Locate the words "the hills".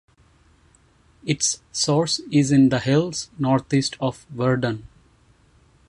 2.69-3.29